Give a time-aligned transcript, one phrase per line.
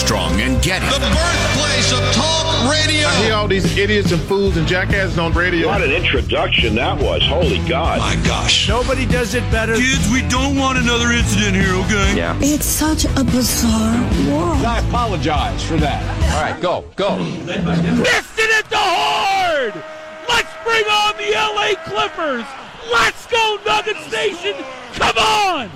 [0.00, 0.86] Armstrong and Getty.
[0.86, 3.06] The birthplace of talk radio.
[3.06, 5.68] I hear all these idiots and fools and jackasses on radio.
[5.68, 7.22] What an introduction that was.
[7.22, 7.98] Holy God.
[7.98, 8.66] My gosh.
[8.66, 9.74] Nobody does it better.
[9.74, 12.16] Kids, we don't want another incident here, okay?
[12.16, 12.38] Yeah.
[12.40, 14.64] It's such a bizarre world.
[14.64, 16.02] I apologize for that.
[16.32, 17.18] All right, go, go.
[17.18, 19.84] Piston at the horde!
[20.30, 22.46] Let's bring on the LA Clippers!
[22.90, 24.64] Let's go, Nugget Station!
[24.94, 25.70] Come on!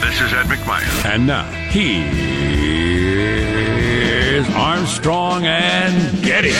[0.00, 1.06] This is Ed McMahon.
[1.06, 1.50] And now,
[4.42, 6.50] here's Armstrong and Getty.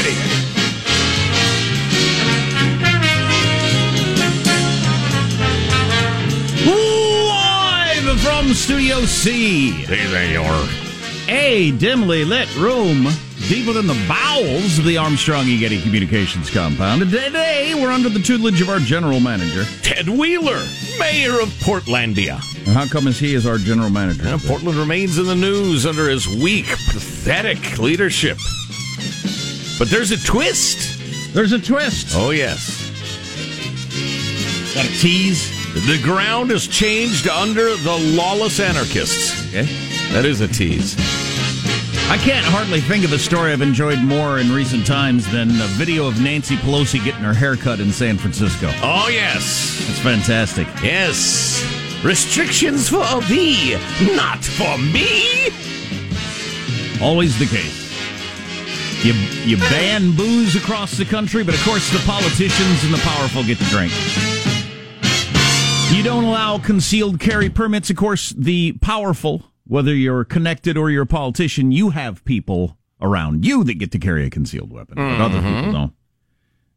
[6.66, 9.70] Live from Studio C.
[9.70, 10.68] Hey there you are.
[11.28, 13.06] A dimly lit room
[13.50, 17.02] deep within the bowels of the Armstrong and Getty Communications compound.
[17.02, 19.64] And Today, we're under the tutelage of our general manager.
[19.82, 20.64] Ted Wheeler,
[21.00, 22.40] mayor of Portlandia.
[22.58, 24.22] And how come is he as our general manager?
[24.22, 28.38] Now, Portland remains in the news under his weak, pathetic leadership.
[29.80, 31.34] But there's a twist.
[31.34, 32.14] There's a twist.
[32.14, 32.86] Oh, yes.
[34.76, 35.50] Got a tease.
[35.88, 39.48] The ground has changed under the lawless anarchists.
[39.48, 39.64] Okay.
[40.12, 41.19] That is a tease.
[42.10, 45.66] I can't hardly think of a story I've enjoyed more in recent times than a
[45.78, 48.68] video of Nancy Pelosi getting her hair cut in San Francisco.
[48.82, 49.88] Oh, yes.
[49.88, 50.66] It's fantastic.
[50.82, 51.64] Yes.
[52.02, 53.78] Restrictions for thee,
[54.16, 55.50] not for me.
[57.00, 57.94] Always the case.
[59.04, 59.12] You
[59.44, 63.58] you ban booze across the country, but of course the politicians and the powerful get
[63.58, 63.92] to drink.
[65.92, 67.88] You don't allow concealed carry permits.
[67.88, 73.46] Of course, the powerful, whether you're connected or you're a politician, you have people around
[73.46, 75.56] you that get to carry a concealed weapon, but other mm-hmm.
[75.58, 75.92] people don't.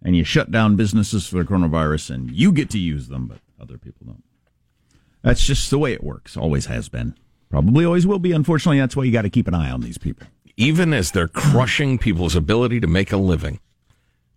[0.04, 3.40] And you shut down businesses for the coronavirus, and you get to use them, but
[3.60, 4.24] other people don't.
[5.24, 6.38] That's just the way it works.
[6.38, 7.16] Always has been.
[7.50, 8.32] Probably always will be.
[8.32, 10.28] Unfortunately, that's why you got to keep an eye on these people.
[10.56, 13.60] Even as they're crushing people's ability to make a living.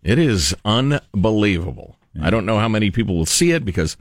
[0.01, 1.99] It is unbelievable.
[2.19, 3.97] I don't know how many people will see it because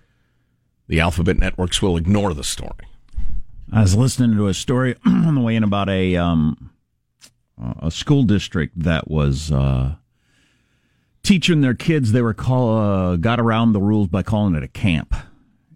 [0.88, 2.86] the alphabet networks will ignore the story.
[3.72, 6.70] I was listening to a story on the way in about a um,
[7.80, 9.96] a school district that was uh,
[11.22, 12.12] teaching their kids.
[12.12, 15.14] They were call uh, got around the rules by calling it a camp,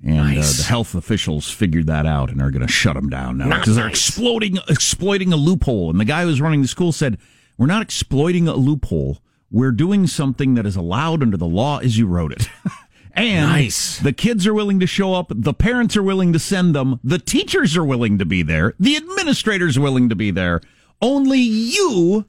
[0.04, 0.58] and Nice.
[0.60, 3.58] uh, the health officials figured that out and are going to shut them down now
[3.58, 4.08] because they're nice.
[4.08, 5.90] exploding exploiting a loophole.
[5.90, 7.18] And the guy who was running the school said,
[7.58, 9.18] "We're not exploiting a loophole.
[9.50, 12.48] We're doing something that is allowed under the law as you wrote it."
[13.14, 13.98] And Nice.
[13.98, 15.32] the kids are willing to show up.
[15.34, 17.00] The parents are willing to send them.
[17.04, 18.74] The teachers are willing to be there.
[18.78, 20.60] The administrators are willing to be there.
[21.02, 22.26] Only you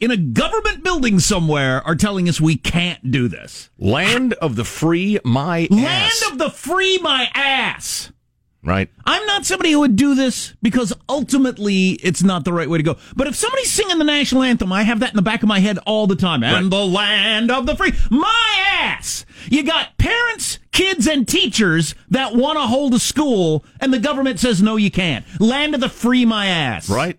[0.00, 3.70] in a government building somewhere are telling us we can't do this.
[3.78, 5.70] Land of the free, my ass.
[5.70, 6.30] Land ass.
[6.32, 8.12] of the free, my ass.
[8.62, 8.88] Right.
[9.04, 12.84] I'm not somebody who would do this because ultimately it's not the right way to
[12.84, 12.96] go.
[13.16, 15.60] But if somebody's singing the national anthem, I have that in the back of my
[15.60, 16.42] head all the time.
[16.42, 19.24] And the land of the free, my ass.
[19.48, 24.38] You got parents, kids, and teachers that want to hold a school, and the government
[24.38, 25.24] says no, you can't.
[25.40, 26.88] Land of the free, my ass.
[26.88, 27.18] Right.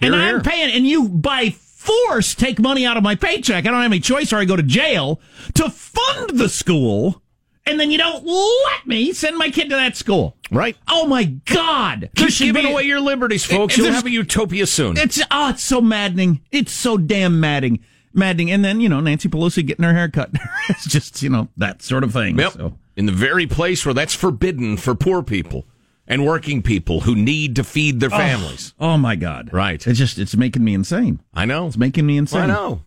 [0.00, 3.64] and Here, I'm paying, and you by force take money out of my paycheck.
[3.64, 5.20] I don't have any choice, or I go to jail
[5.54, 7.22] to fund the school,
[7.68, 10.36] and then you don't let me send my kid to that school.
[10.50, 10.76] Right.
[10.88, 12.10] Oh my God!
[12.16, 13.76] Keep giving be- away your liberties, folks.
[13.76, 14.96] You'll have a utopia soon.
[14.96, 16.40] It's oh, it's so maddening.
[16.50, 17.80] It's so damn maddening,
[18.14, 18.50] maddening.
[18.50, 20.30] And then you know Nancy Pelosi getting her hair cut.
[20.68, 22.38] it's just you know that sort of thing.
[22.38, 22.52] Yep.
[22.52, 25.66] So In the very place where that's forbidden for poor people
[26.06, 28.72] and working people who need to feed their oh, families.
[28.80, 29.50] oh my God!
[29.52, 29.86] Right.
[29.86, 31.20] It's just it's making me insane.
[31.34, 31.66] I know.
[31.66, 32.42] It's making me insane.
[32.42, 32.84] I know.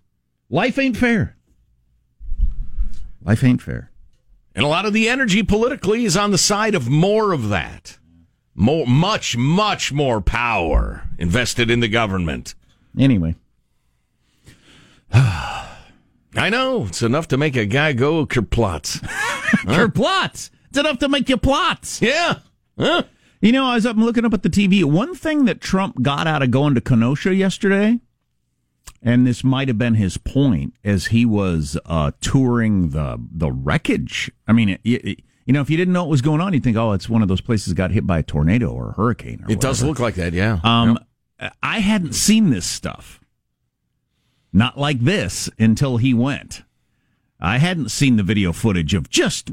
[0.49, 1.37] Life ain't fair.
[3.23, 3.90] Life ain't fair.
[4.53, 7.97] And a lot of the energy politically is on the side of more of that.
[8.53, 12.53] More, much, much more power invested in the government.
[12.99, 13.35] Anyway,
[15.13, 16.85] I know.
[16.85, 19.01] It's enough to make a guy go kerplotz.
[19.73, 20.51] your plots.
[20.69, 22.01] It's enough to make you plots.
[22.01, 22.39] yeah.
[22.77, 23.03] Huh?
[23.41, 26.43] You know, as I'm looking up at the TV, one thing that Trump got out
[26.43, 27.99] of going to Kenosha yesterday,
[29.01, 34.31] and this might have been his point, as he was uh, touring the the wreckage.
[34.47, 36.63] I mean, it, it, you know, if you didn't know what was going on, you'd
[36.63, 38.93] think, oh, it's one of those places that got hit by a tornado or a
[38.93, 39.43] hurricane.
[39.43, 40.59] Or It does look like that, yeah.
[40.63, 40.99] Um,
[41.63, 43.19] I hadn't seen this stuff,
[44.53, 46.63] not like this, until he went.
[47.39, 49.49] I hadn't seen the video footage of just,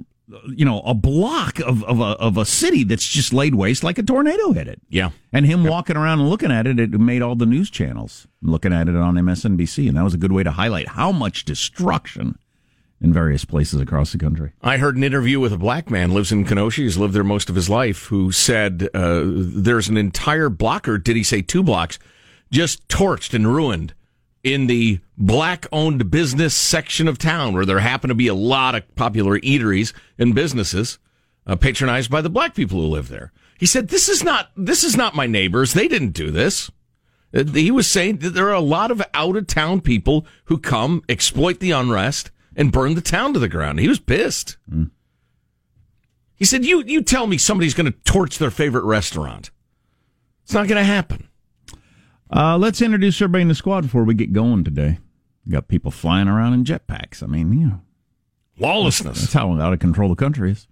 [0.55, 3.99] you know, a block of, of, a, of a city that's just laid waste like
[3.99, 4.81] a tornado hit it.
[4.89, 5.11] yeah.
[5.33, 8.73] And him walking around and looking at it, it made all the news channels looking
[8.73, 9.89] at it on MSNBC.
[9.89, 12.39] And that was a good way to highlight how much destruction
[13.01, 14.53] in various places across the country.
[14.63, 16.83] I heard an interview with a black man lives in Kenosha.
[16.83, 18.07] He's lived there most of his life.
[18.07, 21.99] Who said uh, there's an entire block, or did he say two blocks,
[22.51, 23.95] just torched and ruined
[24.45, 28.95] in the black-owned business section of town, where there happen to be a lot of
[28.95, 30.99] popular eateries and businesses
[31.47, 33.33] uh, patronized by the black people who live there.
[33.59, 35.73] He said, "This is not this is not my neighbors.
[35.73, 36.71] They didn't do this."
[37.35, 41.59] Uh, He was saying that there are a lot of out-of-town people who come exploit
[41.59, 43.81] the unrest and burn the town to the ground.
[43.81, 44.57] He was pissed.
[46.37, 49.51] He said, "You you tell me somebody's going to torch their favorite restaurant?
[50.45, 51.28] It's not going to happen."
[52.31, 54.99] Uh, let's introduce everybody in the squad before we get going today.
[55.47, 57.23] We got people flying around in jetpacks.
[57.23, 57.81] I mean, you know,
[58.59, 59.21] Lawlessness.
[59.21, 60.67] that's how out of control the country is.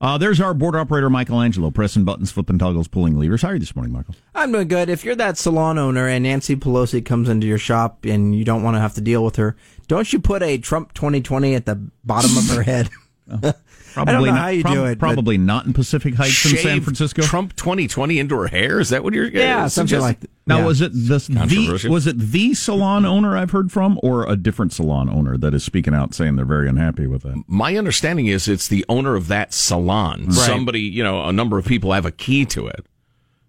[0.00, 3.42] Uh, there's our board operator, Michelangelo, pressing buttons, flipping toggles, pulling levers.
[3.42, 4.14] How are you this morning, Michael?
[4.34, 4.88] I'm doing good.
[4.88, 8.62] If you're that salon owner and Nancy Pelosi comes into your shop and you don't
[8.62, 9.56] want to have to deal with her,
[9.88, 12.88] don't you put a Trump 2020 at the bottom of her head?
[13.96, 14.98] I don't know not, how you prob- do it.
[14.98, 17.22] Probably not in Pacific Heights in San Francisco.
[17.22, 18.80] Trump 2020 into her hair.
[18.80, 19.26] Is that what you're?
[19.26, 20.00] yeah, uh, something suggesting?
[20.00, 20.30] like that.
[20.50, 20.66] Now, Yeah.
[20.66, 24.72] was it the, the was it the salon owner I've heard from, or a different
[24.72, 27.36] salon owner that is speaking out saying they're very unhappy with it?
[27.46, 30.32] My understanding is it's the owner of that salon.
[30.32, 32.84] Somebody, you know, a number of people have a key to it.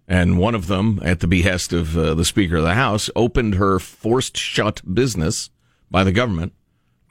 [0.08, 3.54] And one of them, at the behest of uh, the Speaker of the House, opened
[3.54, 5.50] her forced shut business
[5.90, 6.52] by the government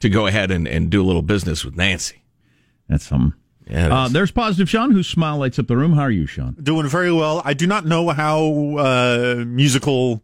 [0.00, 2.22] to go ahead and, and do a little business with Nancy.
[2.88, 3.32] That's something.
[3.70, 5.92] Yeah, Uh, there's positive Sean, whose smile lights up the room.
[5.94, 6.56] How are you, Sean?
[6.62, 7.42] Doing very well.
[7.44, 10.22] I do not know how uh, musical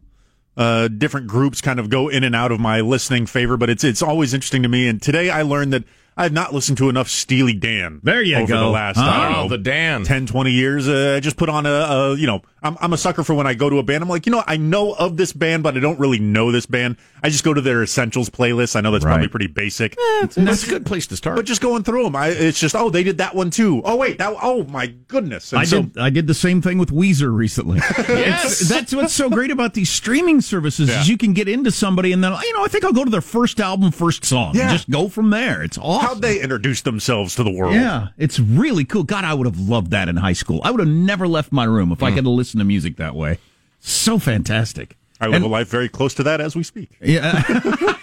[0.57, 3.83] uh, different groups kind of go in and out of my listening favor, but it's
[3.83, 4.87] it's always interesting to me.
[4.87, 5.83] And today I learned that
[6.17, 8.01] I have not listened to enough Steely Dan.
[8.03, 8.59] There you over go.
[8.59, 10.03] the last Oh, I don't know, the Dan.
[10.03, 10.85] 10, 20 years.
[10.89, 13.47] Uh, I just put on a, a you know, I'm, I'm a sucker for when
[13.47, 14.03] I go to a band.
[14.03, 16.65] I'm like, you know, I know of this band, but I don't really know this
[16.65, 16.97] band.
[17.23, 18.75] I just go to their essentials playlist.
[18.75, 19.95] I know that's probably pretty basic.
[20.35, 21.35] That's a good place to start.
[21.35, 23.81] But just going through them, I, it's just, oh, they did that one too.
[23.85, 25.51] Oh, wait, that, oh my goodness.
[25.51, 25.97] And I so, did.
[25.97, 27.79] I did the same thing with Weezer recently.
[28.09, 28.61] Yes.
[28.61, 31.01] It's- that's what's so great about these streaming services Yeah.
[31.01, 33.09] is you can get into somebody and then you know I think I'll go to
[33.09, 34.63] their first album, first song, Yeah.
[34.63, 35.61] and just go from there.
[35.61, 36.07] It's awesome.
[36.07, 37.73] how'd they introduce themselves to the world?
[37.75, 39.03] Yeah, it's really cool.
[39.03, 40.61] God, I would have loved that in high school.
[40.63, 42.15] I would have never left my room if I mm.
[42.15, 43.37] could have listened to music that way.
[43.79, 44.97] So fantastic.
[45.21, 46.89] I live And- a life very close to that as we speak.
[47.01, 47.43] Yeah.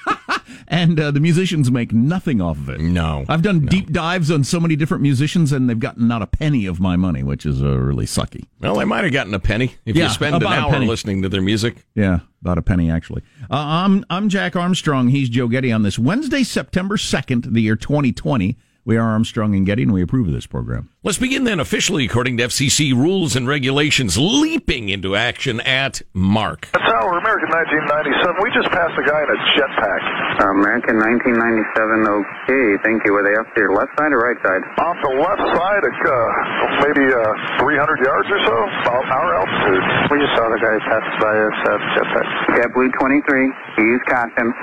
[0.68, 2.80] and uh, the musicians make nothing off of it.
[2.80, 6.26] No, I've done deep dives on so many different musicians, and they've gotten not a
[6.26, 8.44] penny of my money, which is uh, really sucky.
[8.60, 10.70] well, they might have gotten a penny if Yeah, you spend an about a hour
[10.72, 10.86] penny.
[10.86, 11.84] listening to their music.
[11.94, 13.22] Yeah, about a penny actually.
[13.50, 15.08] Uh, I'm I'm Jack Armstrong.
[15.08, 18.56] He's Joe Getty on this Wednesday, September second, the year 2020.
[18.86, 20.94] We are Armstrong and Getty, and we approve of this program.
[21.02, 26.70] Let's begin then officially according to FCC rules and regulations, leaping into action at Mark.
[26.70, 28.46] Tower, American 1997.
[28.46, 30.02] We just passed a guy in a jetpack.
[30.38, 33.10] American 1997, okay, thank you.
[33.10, 34.62] Were they up to your left side or right side?
[34.78, 38.54] Off the left side, uh, maybe uh, 300 yards or so,
[38.86, 39.82] about our altitude.
[40.14, 42.28] We just saw the guy pass by us at jetpack.
[42.54, 43.50] JetBlue 23,
[43.82, 44.54] use caution.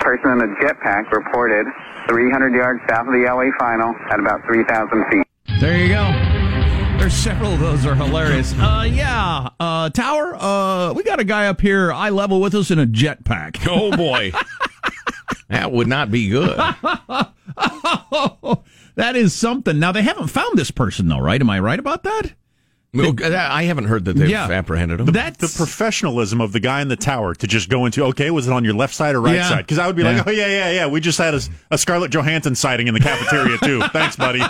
[0.00, 1.66] Person in a jetpack reported
[2.08, 5.26] 300 yards south of the LA final at about 3,000 feet.
[5.60, 6.04] There you go.
[6.98, 8.54] There's several of those are hilarious.
[8.58, 10.36] Uh, yeah, uh, Tower.
[10.36, 13.58] Uh, we got a guy up here eye level with us in a jetpack.
[13.68, 14.32] Oh boy.
[15.48, 16.56] that would not be good.
[18.96, 19.78] that is something.
[19.78, 21.40] Now they haven't found this person though, right?
[21.40, 22.32] Am I right about that?
[22.92, 24.50] Well, I haven't heard that they've Yeah.
[24.50, 25.06] apprehended him.
[25.06, 28.30] But that's The professionalism of the guy in the tower to just go into, okay,
[28.32, 29.48] was it on your left side or right Yeah.
[29.48, 29.58] side?
[29.58, 30.16] Because I would be Yeah.
[30.18, 30.86] like, oh, yeah, yeah, yeah.
[30.88, 33.80] We just had a, a Scarlett Johansson sighting in the cafeteria, too.
[33.92, 34.40] Thanks, buddy.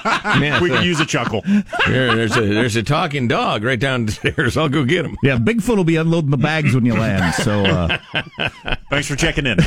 [0.62, 1.42] we could use a chuckle.
[1.86, 4.56] Here, there's a there's a talking dog right downstairs.
[4.56, 5.16] I'll go get him.
[5.22, 5.36] yeah.
[5.36, 7.34] Bigfoot will be unloading the bags when you land.
[7.34, 7.64] So.
[7.64, 7.98] Uh,
[8.90, 9.58] Thanks for checking in.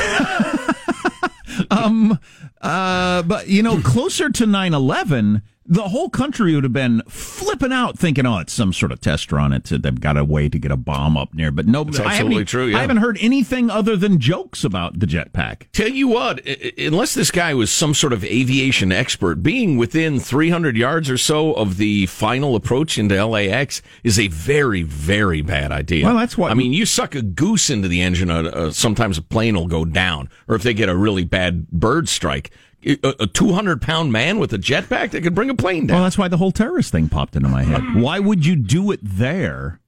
[1.69, 2.17] Um,
[2.61, 7.97] uh, but you know, closer to 9-11, the whole country would have been flipping out,
[7.97, 9.53] thinking, "Oh, it's some sort of test run.
[9.53, 12.41] It's they've got a way to get a bomb up near." But no, That's absolutely
[12.41, 12.77] e- true, yeah.
[12.77, 15.63] I haven't heard anything other than jokes about the jetpack.
[15.71, 19.77] Tell you what, i- i- unless this guy was some sort of aviation expert, being
[19.77, 25.41] within 300 yards or so of the final approach into LAX is a very, very
[25.41, 26.05] bad idea.
[26.05, 26.73] Well, that's what- I mean.
[26.73, 30.27] You suck a goose into the engine, uh, uh, sometimes a plane will go down,
[30.47, 32.51] or if they get a really bad bird strike,
[32.85, 35.95] a, a 200 pound man with a jetpack that could bring a plane down.
[35.95, 37.95] Well, that's why the whole terrorist thing popped into my head.
[38.01, 39.79] Why would you do it there?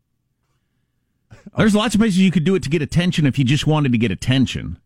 [1.58, 3.92] There's lots of places you could do it to get attention if you just wanted
[3.94, 4.78] to get attention.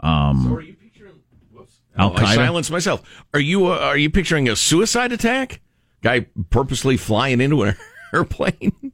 [0.00, 1.20] Um, are you picturing?
[1.96, 2.34] Al I Qaeda.
[2.34, 3.02] silence myself.
[3.34, 5.60] Are you uh, are you picturing a suicide attack?
[6.02, 7.74] Guy purposely flying into an
[8.14, 8.92] airplane?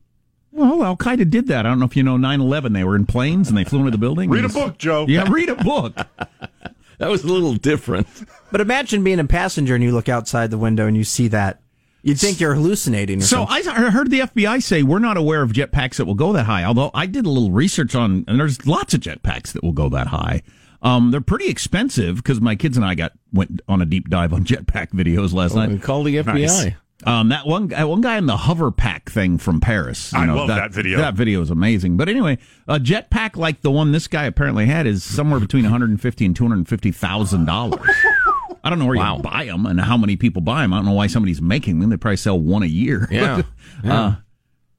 [0.51, 1.67] Well, Al Qaeda did that.
[1.67, 2.73] I don't know if you know 9 11.
[2.73, 4.31] They were in planes and they flew into the building.
[4.31, 5.05] Read a book, Joe.
[5.09, 5.97] Yeah, read a book.
[6.99, 8.07] that was a little different.
[8.51, 11.61] But imagine being a passenger and you look outside the window and you see that.
[12.03, 13.21] You'd think you're hallucinating.
[13.21, 13.69] Or So something.
[13.73, 16.63] I heard the FBI say we're not aware of jetpacks that will go that high.
[16.65, 19.89] Although I did a little research on, and there's lots of jetpacks that will go
[19.89, 20.43] that high.
[20.83, 24.35] Um, they're pretty expensive because my kids and I got went on a deep dive
[24.35, 25.81] on jetpack videos last night.
[25.83, 26.75] Call the FBI.
[27.05, 30.13] Um, that one guy, one guy in the hover pack thing from Paris.
[30.13, 30.99] you I love that video.
[30.99, 31.97] That video is amazing.
[31.97, 36.25] But anyway, a jetpack like the one this guy apparently had is somewhere between 150
[36.25, 37.81] and 250 thousand dollars.
[38.63, 39.17] I don't know where Wow.
[39.17, 40.73] you buy them and how many people buy them.
[40.73, 41.91] I don't know why somebody's making them.
[41.91, 43.09] They probably sell one a year.
[43.11, 43.43] Yeah.
[43.85, 44.01] Yeah.
[44.01, 44.15] Uh,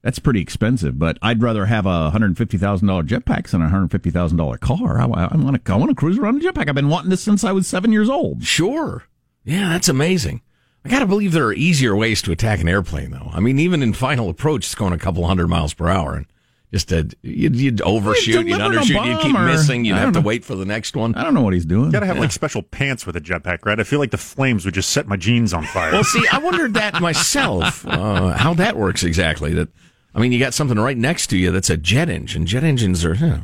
[0.02, 0.98] that's pretty expensive.
[0.98, 4.38] But I'd rather have a hundred fifty thousand dollar jetpack than a hundred fifty thousand
[4.38, 5.00] dollar car.
[5.00, 5.74] I, I want to.
[5.74, 6.70] I want to cruise around a jetpack.
[6.70, 8.44] I've been wanting this since I was seven years old.
[8.44, 9.04] Sure.
[9.44, 10.42] Yeah, that's amazing.
[10.86, 13.32] I got to believe there are easier ways to attack an airplane, though.
[13.34, 16.28] I mean, even in final approach, it's going a couple hundred miles per hour, and
[16.72, 20.14] just to, you'd, you'd overshoot, you'd delivering a undershoot, you'd keep or- missing, you'd have
[20.14, 21.16] don't to wait for the next one.
[21.16, 21.86] I don't know what he's doing.
[21.88, 23.80] You gotta have like special pants with a jetpack, right?
[23.80, 25.92] I feel like the flames would just set my jeans on fire.
[25.92, 29.54] Well, see, I wondered that myself, uh, how that works exactly.
[29.54, 29.70] That,
[30.14, 32.46] I mean, you got something right next to you that's a jet engine.
[32.46, 33.42] Jet engines are, you, know,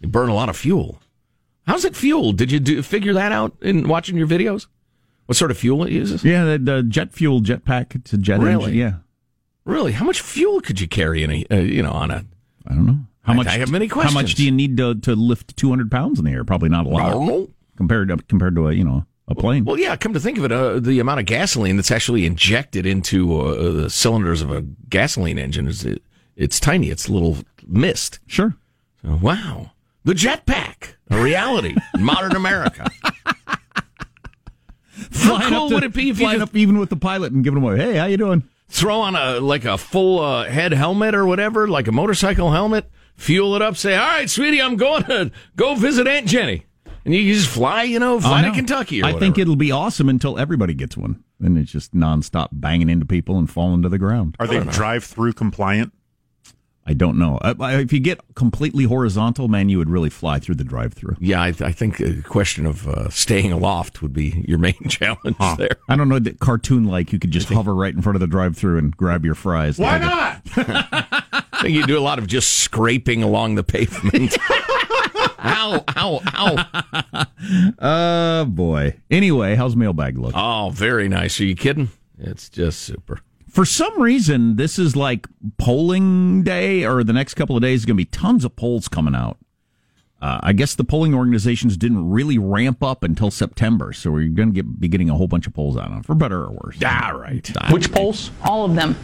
[0.00, 1.00] you burn a lot of fuel.
[1.66, 2.36] How's it fueled?
[2.36, 4.66] Did you do, figure that out in watching your videos?
[5.26, 6.22] What sort of fuel it uses?
[6.24, 7.94] Yeah, the, the jet fuel jetpack.
[7.94, 8.64] It's a jet Really?
[8.64, 8.74] engine.
[8.78, 8.92] Yeah,
[9.64, 9.92] Really?
[9.92, 12.24] How much fuel could you carry in a, uh, you know, on a,
[12.66, 13.46] I don't know how I- much.
[13.46, 14.14] I have many questions.
[14.14, 16.44] How much do you need to to lift two hundred pounds in the air?
[16.44, 17.06] Probably not a lot.
[17.06, 17.48] I don't know.
[17.76, 19.64] compared to compared to a you know a plane.
[19.64, 22.84] Well, yeah, come to think of it, uh, the amount of gasoline that's actually injected
[22.84, 26.02] into uh, the cylinders of a gasoline engine is it,
[26.36, 26.90] it's tiny.
[26.90, 28.18] It's a little mist.
[28.26, 28.54] Sure.
[29.02, 29.70] So, wow.
[30.04, 32.90] The jetpack, a reality in modern America.
[35.24, 36.96] How cool up to- would it be if you flying could up even with the
[36.96, 37.78] pilot and giving them away?
[37.78, 38.44] Hey, how you doing?
[38.68, 42.90] throw on a like a full uh, head helmet or whatever, like a motorcycle helmet,
[43.14, 46.64] fuel it up, say, "All right, sweetie, I'm going to go visit Aunt Jenny,"
[47.04, 48.54] and you just fly, you know, fly Oh, to.
[48.56, 49.20] Kentucky or I whatever.
[49.20, 51.22] think it'll be awesome until everybody gets one.
[51.38, 54.36] Then it's just nonstop banging into people and falling to the ground.
[54.40, 55.92] Are they drive-through compliant?
[56.86, 57.38] I don't know.
[57.38, 61.16] Uh, If you get completely horizontal, man, you would really fly through the drive-through.
[61.18, 65.36] Yeah, I, I think the question of uh, staying aloft would be your main challenge
[65.56, 65.76] there.
[65.88, 68.26] I don't know that cartoon like you could just hover right in front of the
[68.26, 69.78] drive-through and grab your fries.
[69.78, 70.42] Why not?
[70.56, 74.36] I think you do a lot of just scraping along the pavement.
[75.42, 77.24] ow, ow, ow.
[77.78, 78.96] Oh boy.
[79.10, 80.32] Anyway, how's mailbag look?
[80.36, 81.40] Oh, very nice.
[81.40, 81.88] Are you kidding?
[82.18, 83.20] It's just super.
[83.54, 87.86] For some reason, this is like polling day, or the next couple of days is
[87.86, 89.38] going to be tons of polls coming out.
[90.20, 94.52] Uh, I guess the polling organizations didn't really ramp up until September, so we're going
[94.52, 96.82] to get, be getting a whole bunch of polls out, on for better or worse.
[96.82, 97.48] All right.
[97.70, 98.32] Which polls?
[98.42, 98.96] All of them.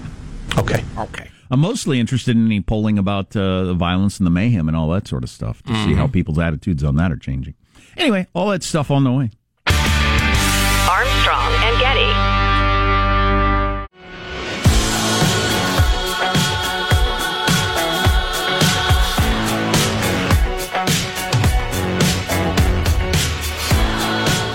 [0.59, 0.83] Okay.
[0.99, 1.31] Okay.
[1.53, 4.89] I'm mostly interested in any polling about uh, the violence and the mayhem and all
[4.89, 7.55] that sort of stuff to see how people's attitudes on that are changing.
[7.97, 9.31] Anyway, all that stuff on the way.
[9.69, 12.30] Armstrong and Getty.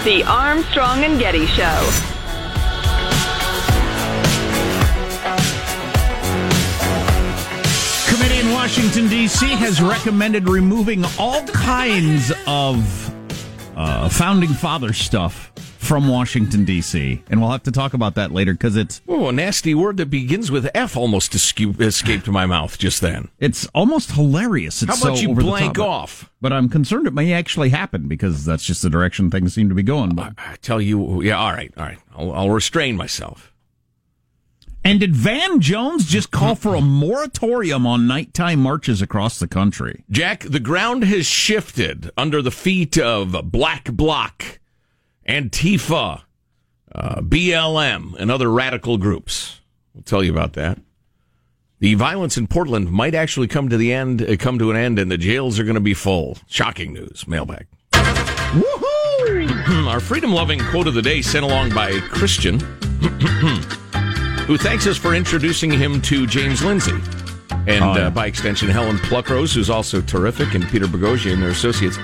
[0.05, 1.89] The Armstrong and Getty Show.
[8.07, 9.47] Committee in Washington, D.C.
[9.55, 12.85] has recommended removing all kinds of
[13.75, 15.51] uh, founding father stuff
[15.85, 17.23] from Washington, D.C.
[17.29, 20.07] And we'll have to talk about that later because it's Oh, a nasty word that
[20.09, 23.29] begins with F almost escu- escaped my mouth just then.
[23.39, 24.81] it's almost hilarious.
[24.81, 26.31] It's How about so you blank off?
[26.41, 29.75] But I'm concerned it may actually happen because that's just the direction things seem to
[29.75, 30.15] be going.
[30.15, 30.33] But.
[30.37, 31.99] I tell you, yeah, all right, all right.
[32.15, 33.51] I'll, I'll restrain myself.
[34.83, 40.03] And did Van Jones just call for a moratorium on nighttime marches across the country?
[40.11, 44.59] Jack, the ground has shifted under the feet of Black Bloc,
[45.27, 46.21] Antifa,
[46.93, 49.59] uh, BLM, and other radical groups.
[49.93, 50.79] We'll tell you about that.
[51.79, 54.97] The violence in Portland might actually come to the end, uh, come to an end,
[54.99, 56.37] and the jails are going to be full.
[56.47, 57.27] Shocking news.
[57.27, 57.67] Mailbag.
[57.91, 59.87] Woohoo!
[59.87, 62.59] Our freedom-loving quote of the day sent along by Christian,
[64.47, 66.97] who thanks us for introducing him to James Lindsay.
[67.67, 68.07] And Oh, yeah.
[68.07, 71.97] uh, by extension, Helen Pluckrose, who's also terrific, and Peter Boghossian and their associates.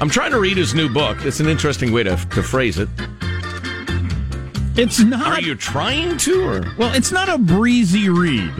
[0.00, 1.18] I'm trying to read his new book.
[1.24, 2.88] It's an interesting way to, to phrase it.
[4.74, 5.26] It's not.
[5.26, 6.42] Are you trying to?
[6.42, 6.64] Or?
[6.78, 8.52] Well, it's not a breezy read.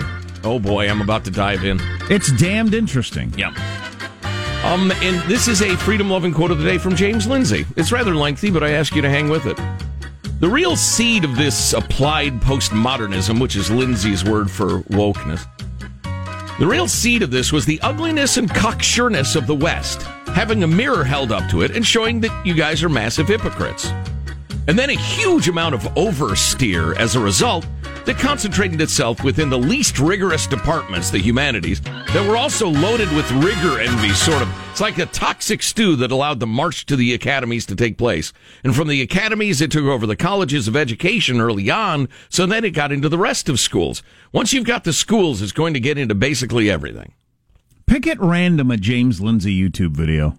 [0.45, 1.79] Oh boy, I'm about to dive in.
[2.11, 3.33] It's damned interesting.
[3.37, 3.49] Yeah.
[4.65, 7.67] Um, and this is a freedom loving quote of the day from James Lindsay.
[7.77, 9.59] It's rather lengthy, but I ask you to hang with it.
[10.39, 15.47] The real seed of this applied postmodernism, which is Lindsay's word for wokeness,
[16.63, 20.67] the real seed of this was the ugliness and cocksureness of the West, having a
[20.69, 23.89] mirror held up to it and showing that you guys are massive hypocrites.
[24.69, 27.67] And then a huge amount of oversteer as a result
[28.07, 33.31] that concentrated itself within the least rigorous departments, the humanities, that were also loaded with
[33.33, 34.49] rigor envy, sort of.
[34.71, 38.33] It's like a toxic stew that allowed the march to the academies to take place.
[38.63, 42.65] And from the academies, it took over the colleges of education early on, so then
[42.65, 44.03] it got into the rest of schools.
[44.33, 47.15] Once you've got the schools, it's going to get into basically everything.
[47.87, 50.39] Pick at random a James Lindsay YouTube video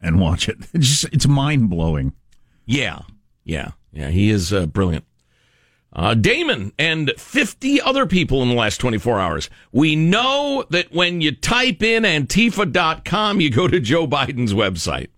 [0.00, 0.58] and watch it.
[0.72, 2.12] It's just, it's mind blowing.
[2.66, 3.00] Yeah,
[3.44, 4.10] yeah, yeah.
[4.10, 5.04] He is uh, brilliant.
[5.92, 9.48] Uh, Damon and 50 other people in the last 24 hours.
[9.70, 15.08] We know that when you type in Antifa.com, you go to Joe Biden's website.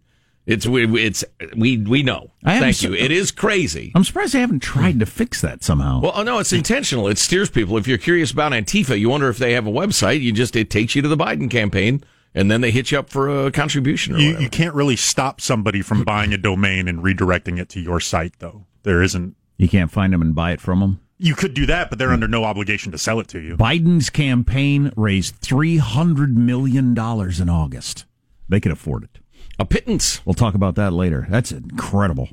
[0.45, 1.25] It's we it's
[1.57, 2.31] we we know.
[2.45, 2.95] Thank you.
[2.95, 3.91] It is crazy.
[3.97, 6.01] I'm surprised they haven't tried to fix that somehow.
[6.01, 7.09] Well, oh no, it's intentional.
[7.09, 7.77] It steers people.
[7.77, 10.21] If you're curious about Antifa, you wonder if they have a website.
[10.21, 12.05] You just it takes you to the Biden campaign,
[12.37, 14.43] and then they hit you up for a contribution or You, whatever.
[14.45, 18.39] you can't really stop somebody from buying a domain and redirecting it to your site,
[18.39, 18.67] though.
[18.85, 19.35] There isn't.
[19.57, 21.01] You can't find them and buy it from them.
[21.19, 23.57] You could do that, but they're under no obligation to sell it to you.
[23.57, 28.05] Biden's campaign raised $300 million in August.
[28.49, 29.19] They could afford it.
[29.59, 30.25] A pittance.
[30.27, 31.27] We'll talk about that later.
[31.31, 32.29] That's incredible.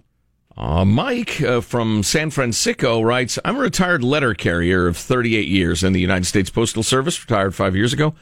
[0.57, 5.81] Uh, Mike uh, from San Francisco writes I'm a retired letter carrier of 38 years
[5.83, 8.13] in the United States Postal Service, retired five years ago.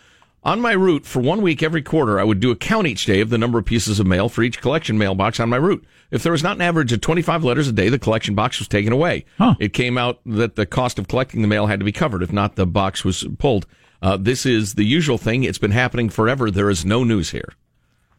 [0.44, 3.22] On my route, for one week every quarter, I would do a count each day
[3.22, 5.86] of the number of pieces of mail for each collection mailbox on my route.
[6.10, 8.68] If there was not an average of 25 letters a day, the collection box was
[8.68, 9.26] taken away.
[9.60, 12.24] It came out that the cost of collecting the mail had to be covered.
[12.24, 13.68] If not, the box was pulled.
[14.02, 15.44] Uh, this is the usual thing.
[15.44, 16.50] It's been happening forever.
[16.50, 17.54] There is no news here.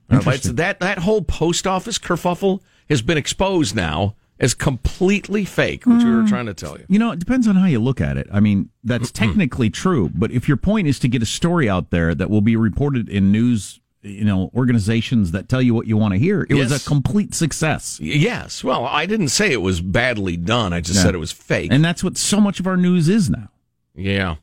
[0.09, 0.21] Uh,
[0.55, 6.11] that that whole post office kerfuffle has been exposed now as completely fake, which we
[6.11, 6.85] were trying to tell you.
[6.89, 8.27] You know, it depends on how you look at it.
[8.33, 11.91] I mean, that's technically true, but if your point is to get a story out
[11.91, 15.97] there that will be reported in news, you know, organizations that tell you what you
[15.97, 18.01] want to hear, it was a complete success.
[18.03, 18.65] Yes.
[18.65, 20.73] Well, I didn't say it was badly done.
[20.73, 21.73] I just said it was fake.
[21.73, 23.49] And that's what so much of our news is now.
[23.95, 24.37] Yeah.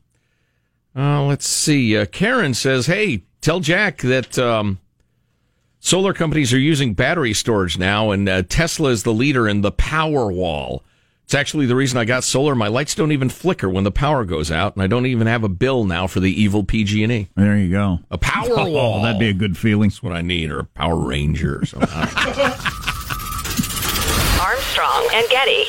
[0.96, 1.96] Uh, let's see.
[1.96, 4.80] Uh, Karen says, "Hey, tell Jack that um,
[5.80, 9.72] solar companies are using battery storage now, and uh, Tesla is the leader in the
[9.72, 10.84] power wall.
[11.24, 12.54] It's actually the reason I got solar.
[12.56, 15.44] My lights don't even flicker when the power goes out, and I don't even have
[15.44, 17.28] a bill now for the evil PG&E.
[17.36, 18.00] There you go.
[18.10, 19.02] A power Oh, wall.
[19.02, 19.90] that'd be a good feeling.
[19.90, 21.88] That's what I need, or a Power Ranger or something.
[21.92, 22.54] I don't know.
[24.42, 25.66] Armstrong and Getty.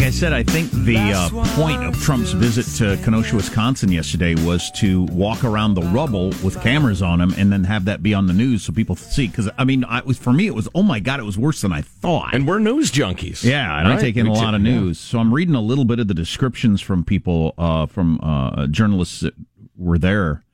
[0.00, 4.34] Like I said, I think the uh, point of Trump's visit to Kenosha, Wisconsin yesterday
[4.34, 8.14] was to walk around the rubble with cameras on him and then have that be
[8.14, 9.28] on the news so people see.
[9.28, 11.60] Because, I mean, I, was, for me, it was, oh my God, it was worse
[11.60, 12.34] than I thought.
[12.34, 13.44] and we're news junkies.
[13.44, 14.98] Yeah, and I take in a lot of news.
[14.98, 19.20] So I'm reading a little bit of the descriptions from people, uh, from uh, journalists
[19.20, 19.34] that
[19.76, 20.44] were there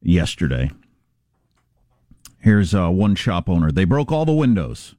[0.00, 0.70] yesterday.
[2.38, 3.70] Here's uh, one shop owner.
[3.70, 4.94] They broke all the windows,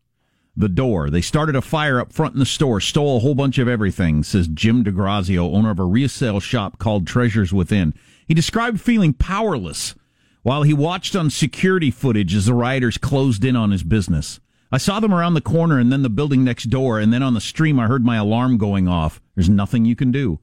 [0.55, 1.09] the door.
[1.09, 4.23] They started a fire up front in the store, stole a whole bunch of everything,
[4.23, 7.93] says Jim DeGrazio, owner of a resale shop called Treasures Within.
[8.27, 9.95] He described feeling powerless
[10.43, 14.39] while he watched on security footage as the rioters closed in on his business.
[14.71, 17.33] I saw them around the corner and then the building next door, and then on
[17.33, 19.21] the stream I heard my alarm going off.
[19.35, 20.39] There's nothing you can do.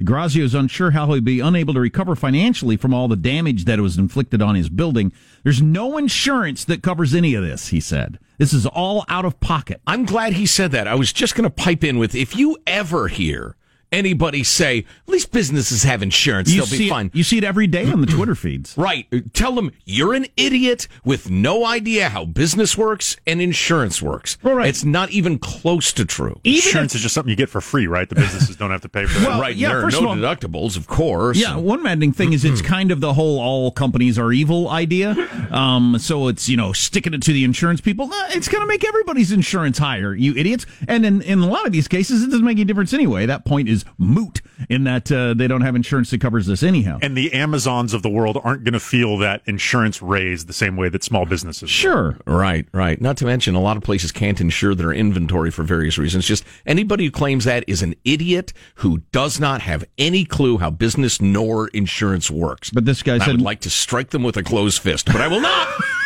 [0.00, 3.80] DeGrazio is unsure how he'll be unable to recover financially from all the damage that
[3.80, 5.12] was inflicted on his building.
[5.42, 8.18] There's no insurance that covers any of this, he said.
[8.38, 9.80] This is all out of pocket.
[9.86, 10.86] I'm glad he said that.
[10.86, 13.56] I was just going to pipe in with if you ever hear
[13.92, 17.10] anybody say, at least businesses have insurance, You they'll see be it- fine.
[17.14, 18.74] you see it every day on the Twitter feeds.
[18.76, 19.06] Right.
[19.32, 24.36] Tell them you're an idiot with no idea how business works and insurance works.
[24.42, 24.68] right.
[24.68, 26.40] It's not even close to true.
[26.44, 28.08] Insurance is just something you get for free, right?
[28.08, 29.28] The businesses don't have to pay for that.
[29.28, 29.54] Well, right.
[29.56, 31.38] yeah, there are no of all- deductibles, of course.
[31.38, 35.16] Yeah, one maddening thing is it's kind of the whole all companies are evil idea.
[35.50, 38.12] Um, so it's, you know, sticking it to the insurance people.
[38.12, 40.66] Uh, It's going to make everybody's insurance higher, you idiots.
[40.86, 43.26] And in, in a lot of these cases, it doesn't make any difference anyway.
[43.26, 46.98] That point is moot in that uh, they don't have insurance that covers this anyhow.
[47.02, 50.76] And the Amazons of the world aren't going to feel that insurance raise the same
[50.76, 51.62] way that small businesses.
[51.62, 51.68] will.
[51.68, 52.18] Sure.
[52.26, 53.00] Right, right.
[53.00, 56.26] Not to mention, a lot of places can't insure their inventory for various reasons.
[56.26, 60.70] Just anybody who claims that is an idiot who does not have any clue how
[60.70, 62.70] business nor insurance works.
[62.70, 65.16] But this guy I said- would like to strike them with a closed fist, but
[65.20, 65.68] I will not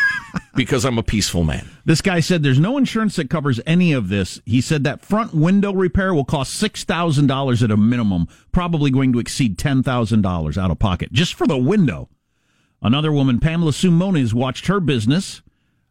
[0.54, 1.68] because I'm a peaceful man.
[1.84, 4.40] This guy said there's no insurance that covers any of this.
[4.46, 9.18] He said that front window repair will cost $6,000 at a minimum, probably going to
[9.18, 12.08] exceed $10,000 out of pocket just for the window.
[12.80, 15.41] Another woman, Pamela Sue Moniz, watched her business,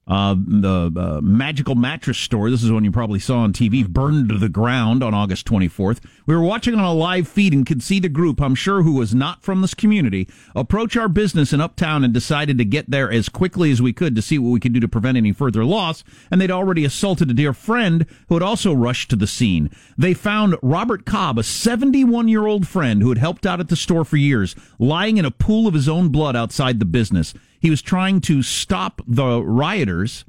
[0.08, 2.50] uh, the uh, magical mattress store.
[2.50, 6.00] This is one you probably saw on TV, burned to the ground on August 24th.
[6.26, 8.96] We were watching on a live feed and could see the group, I'm sure, who
[8.96, 13.12] was not from this community, approach our business in Uptown and decided to get there
[13.12, 15.64] as quickly as we could to see what we could do to prevent any further
[15.64, 16.04] loss.
[16.32, 19.70] And they'd already assaulted a dear friend who had also rushed to the scene.
[19.98, 23.76] They found Robert Cobb, a 71 year old friend who had helped out at the
[23.76, 27.34] store for years, lying in a pool of his own blood outside the business.
[27.62, 30.26] He was trying to stop the rioters,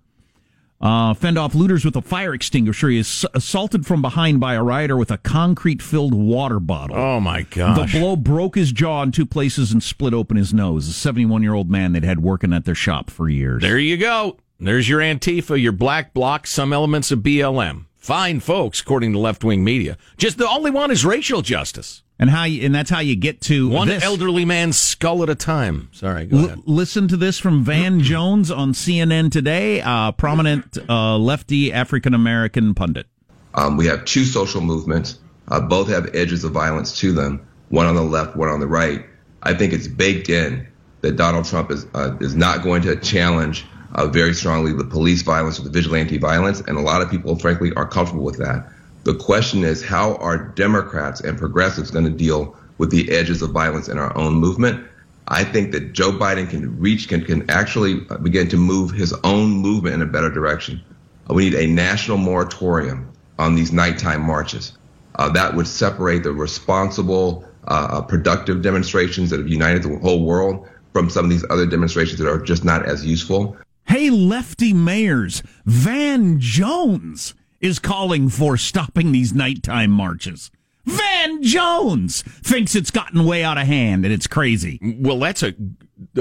[0.82, 2.90] uh, fend off looters with a fire extinguisher.
[2.90, 6.94] He is assaulted from behind by a rioter with a concrete filled water bottle.
[6.96, 7.90] Oh, my gosh.
[7.90, 10.88] The blow broke his jaw in two places and split open his nose.
[10.88, 13.62] A 71 year old man that had working at their shop for years.
[13.62, 14.36] There you go.
[14.60, 17.86] There's your Antifa, your black bloc, some elements of BLM.
[18.02, 19.96] Fine folks, according to left wing media.
[20.16, 22.02] Just the only one is racial justice.
[22.18, 24.02] And how you, and that's how you get to one this.
[24.02, 25.88] elderly man's skull at a time.
[25.92, 26.58] Sorry, go L- ahead.
[26.66, 32.74] listen to this from Van Jones on CNN today, uh, prominent uh, lefty African American
[32.74, 33.06] pundit.
[33.54, 35.20] Um, we have two social movements.
[35.46, 37.46] Uh, both have edges of violence to them.
[37.68, 39.06] One on the left, one on the right.
[39.44, 40.66] I think it's baked in
[41.02, 45.22] that Donald Trump is uh, is not going to challenge uh, very strongly the police
[45.22, 48.66] violence or the vigilante violence, and a lot of people, frankly, are comfortable with that.
[49.04, 53.50] The question is, how are Democrats and progressives going to deal with the edges of
[53.50, 54.86] violence in our own movement?
[55.28, 59.50] I think that Joe Biden can reach, can, can actually begin to move his own
[59.50, 60.80] movement in a better direction.
[61.28, 64.76] Uh, we need a national moratorium on these nighttime marches.
[65.16, 70.68] Uh, that would separate the responsible, uh, productive demonstrations that have united the whole world
[70.92, 73.56] from some of these other demonstrations that are just not as useful.
[73.86, 80.50] Hey, lefty mayors, Van Jones is calling for stopping these nighttime marches.
[80.84, 84.78] Van Jones thinks it's gotten way out of hand and it's crazy.
[84.98, 85.54] Well, that's a,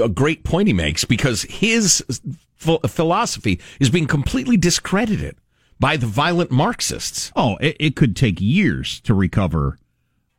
[0.00, 2.04] a great point he makes because his
[2.60, 5.36] ph- philosophy is being completely discredited
[5.80, 7.32] by the violent Marxists.
[7.34, 9.78] Oh, it, it could take years to recover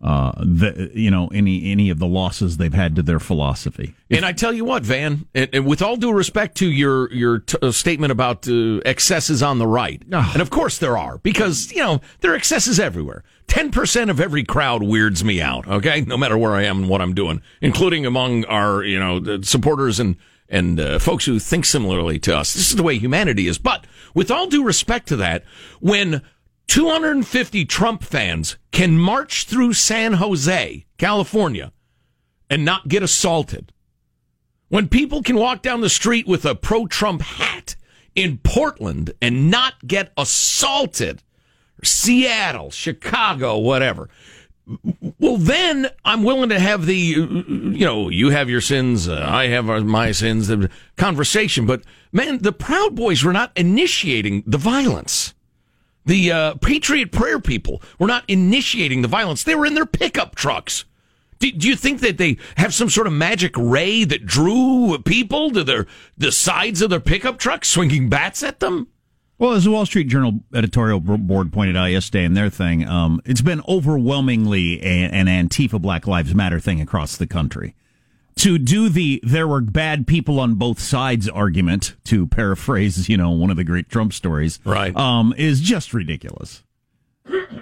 [0.04, 3.96] uh, the you know any any of the losses they've had to their philosophy.
[4.12, 7.40] And I tell you what, Van, and, and with all due respect to your your
[7.40, 11.72] t- uh, statement about uh, excesses on the right, and of course there are because
[11.72, 13.24] you know there are excesses everywhere.
[13.48, 15.68] Ten percent of every crowd weirds me out.
[15.68, 19.22] Okay, no matter where I am and what I'm doing, including among our you know
[19.22, 20.18] the supporters and
[20.50, 22.54] and uh, folks who think similarly to us.
[22.54, 23.58] This is the way humanity is.
[23.58, 25.46] But with all due respect to that,
[25.80, 26.22] when
[26.68, 31.72] 250 Trump fans can march through San Jose, California,
[32.50, 33.72] and not get assaulted.
[34.70, 37.76] When people can walk down the street with a pro Trump hat
[38.16, 41.22] in Portland and not get assaulted,
[41.84, 44.10] Seattle, Chicago, whatever.
[45.20, 49.48] Well, then I'm willing to have the, you know, you have your sins, uh, I
[49.48, 50.52] have my sins,
[50.96, 51.66] conversation.
[51.66, 55.34] But man, the Proud Boys were not initiating the violence.
[56.06, 59.44] The uh, Patriot Prayer people were not initiating the violence.
[59.44, 60.86] They were in their pickup trucks.
[61.40, 65.52] Do, do, you think that they have some sort of magic ray that drew people
[65.52, 65.88] to their
[66.18, 68.88] the sides of their pickup trucks, swinging bats at them?
[69.40, 73.22] Well, as the Wall Street Journal editorial board pointed out yesterday in their thing, um,
[73.26, 77.76] it's been overwhelmingly a, an Antifa Black Lives Matter thing across the country.
[78.38, 83.32] To do the "there were bad people on both sides" argument, to paraphrase, you know,
[83.32, 86.64] one of the great Trump stories, right, um, is just ridiculous.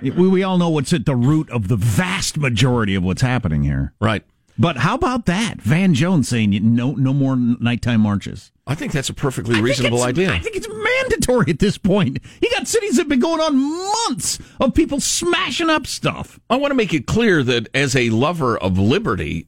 [0.02, 3.64] We, we all know what's at the root of the vast majority of what's happening
[3.64, 4.24] here, right?
[4.58, 5.62] But how about that?
[5.62, 8.52] Van Jones saying no, no more nighttime marches.
[8.68, 10.32] I think that's a perfectly reasonable idea.
[10.32, 12.20] I think it's mandatory at this point.
[12.42, 16.40] You got cities that have been going on months of people smashing up stuff.
[16.50, 19.48] I want to make it clear that as a lover of liberty,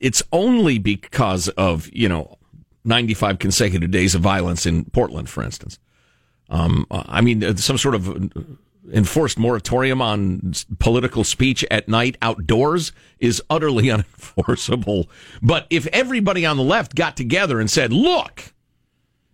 [0.00, 2.38] it's only because of you know
[2.84, 5.78] 95 consecutive days of violence in Portland, for instance.
[6.48, 8.08] Um, I mean, some sort of
[8.92, 15.06] enforced moratorium on political speech at night outdoors is utterly unenforceable.
[15.42, 18.52] But if everybody on the left got together and said, look,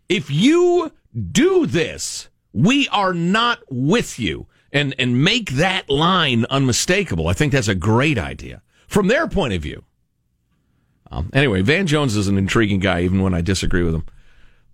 [0.09, 0.93] if you
[1.33, 7.53] do this, we are not with you, and, and make that line unmistakable, I think
[7.53, 9.85] that's a great idea from their point of view.
[11.11, 14.05] Um, anyway, Van Jones is an intriguing guy, even when I disagree with him.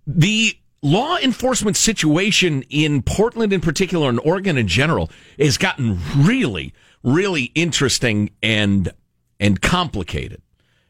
[0.07, 6.73] The law enforcement situation in Portland in particular and Oregon in general has gotten really,
[7.03, 8.91] really interesting and
[9.39, 10.41] and complicated.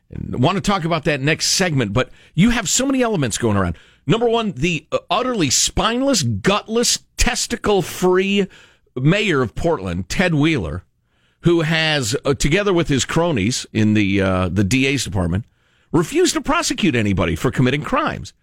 [0.09, 3.37] And I want to talk about that next segment, but you have so many elements
[3.37, 3.77] going around.
[4.05, 8.47] Number one, the utterly spineless, gutless, testicle free
[8.95, 10.83] mayor of Portland, Ted Wheeler,
[11.43, 15.45] who has, uh, together with his cronies in the uh, the DA's department,
[15.91, 18.33] refused to prosecute anybody for committing crimes.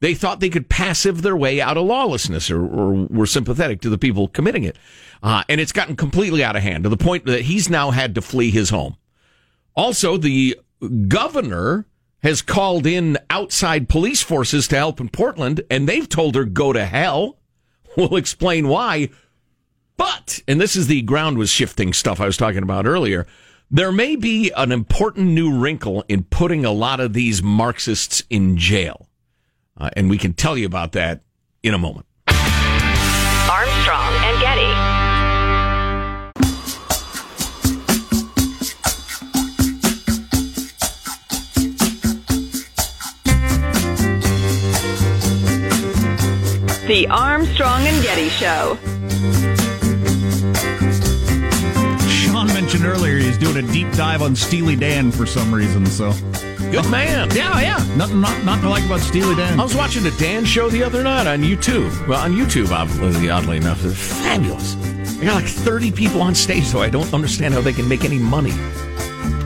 [0.00, 3.90] They thought they could passive their way out of lawlessness or, or were sympathetic to
[3.90, 4.76] the people committing it.
[5.22, 8.14] Uh, and it's gotten completely out of hand to the point that he's now had
[8.14, 8.96] to flee his home.
[9.76, 10.58] Also, the
[11.08, 11.86] governor
[12.22, 16.72] has called in outside police forces to help in Portland, and they've told her, go
[16.72, 17.36] to hell.
[17.96, 19.10] We'll explain why.
[20.00, 23.26] But, and this is the ground was shifting stuff I was talking about earlier,
[23.70, 28.56] there may be an important new wrinkle in putting a lot of these Marxists in
[28.56, 29.10] jail.
[29.76, 31.20] Uh, and we can tell you about that
[31.62, 32.06] in a moment.
[32.28, 34.70] Armstrong and Getty.
[46.88, 48.78] The Armstrong and Getty Show.
[53.40, 55.86] Doing a deep dive on Steely Dan for some reason.
[55.86, 56.12] So
[56.70, 57.28] Good man.
[57.34, 57.96] Yeah, yeah.
[57.96, 59.58] Nothing not not to like about Steely Dan.
[59.58, 61.90] I was watching a Dan show the other night on YouTube.
[62.06, 64.74] Well, on YouTube, obviously, oddly enough, it's fabulous.
[65.18, 68.04] They got like 30 people on stage, so I don't understand how they can make
[68.04, 68.52] any money.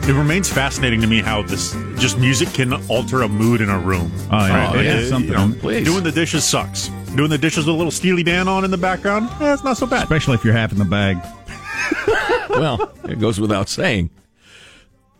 [0.07, 3.79] It remains fascinating to me how this just music can alter a mood in a
[3.79, 4.11] room.
[4.31, 4.65] Oh, yeah.
[4.67, 4.75] Right?
[4.75, 5.31] Oh, yeah, It- something.
[5.31, 5.83] you know, Please.
[5.83, 6.89] doing the dishes sucks.
[7.15, 9.77] Doing the dishes with a little Steely Dan on in the background, eh, it's not
[9.77, 10.03] so bad.
[10.03, 11.17] Especially if you're half in the bag.
[12.55, 14.09] well, it goes without saying.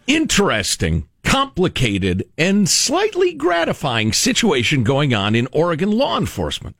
[0.08, 6.76] Interesting, complicated, and slightly gratifying situation going on in Oregon law enforcement.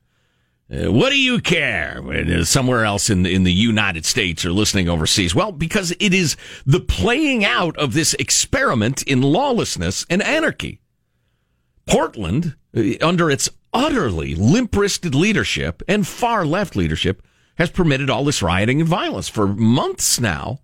[0.68, 4.50] Uh, what do you care uh, somewhere else in the, in the United States or
[4.50, 5.34] listening overseas?
[5.34, 10.80] Well, because it is the playing out of this experiment in lawlessness and anarchy.
[11.86, 17.22] Portland, uh, under its utterly limp wristed leadership and far left leadership,
[17.56, 20.60] has permitted all this rioting and violence for months now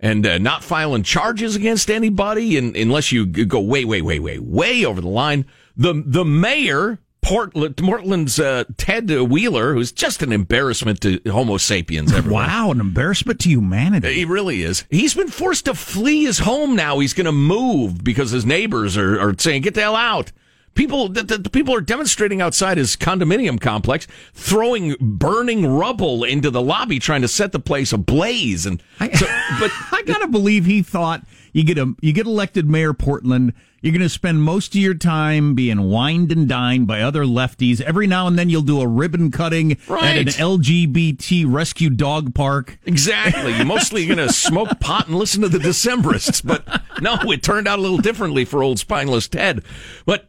[0.00, 4.38] and uh, not filing charges against anybody and, unless you go way, way, way, way,
[4.38, 5.44] way over the line.
[5.76, 12.12] The, the mayor, Portland, Portland's uh, Ted Wheeler, who's just an embarrassment to Homo sapiens
[12.12, 12.46] everywhere.
[12.46, 14.14] Wow, an embarrassment to humanity.
[14.14, 14.84] He really is.
[14.90, 17.00] He's been forced to flee his home now.
[17.00, 20.30] He's going to move because his neighbors are, are saying, get the hell out.
[20.74, 26.50] People, the, the, the people are demonstrating outside his condominium complex, throwing burning rubble into
[26.50, 28.64] the lobby, trying to set the place ablaze.
[28.64, 29.26] And so,
[29.60, 33.52] but I gotta believe he thought you get a you get elected mayor Portland.
[33.80, 37.80] You're to spend most of your time being wined and dined by other lefties.
[37.80, 42.78] Every now and then you'll do a ribbon cutting at an LGBT rescue dog park.
[42.86, 43.52] Exactly.
[43.56, 46.44] You're mostly going to smoke pot and listen to the Decemberists.
[46.44, 46.64] But
[47.00, 49.62] no, it turned out a little differently for old spineless Ted.
[50.04, 50.28] But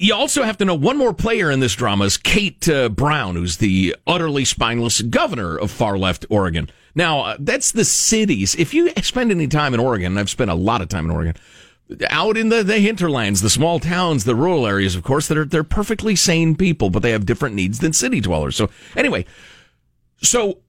[0.00, 3.36] you also have to know one more player in this drama is Kate uh, Brown,
[3.36, 6.70] who's the utterly spineless governor of far left Oregon.
[6.94, 8.54] Now, uh, that's the cities.
[8.54, 11.36] If you spend any time in Oregon, I've spent a lot of time in Oregon,
[12.08, 15.44] out in the, the hinterlands, the small towns, the rural areas, of course, that are
[15.44, 18.56] they're perfectly sane people, but they have different needs than city dwellers.
[18.56, 19.26] So anyway,
[20.22, 20.60] so